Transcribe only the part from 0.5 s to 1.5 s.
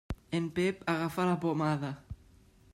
Pep agafa la